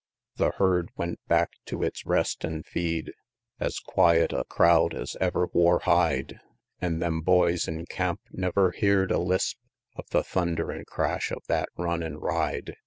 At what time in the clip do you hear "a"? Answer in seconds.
4.33-4.43, 9.11-9.19